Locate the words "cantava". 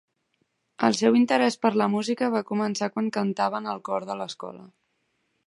3.19-3.61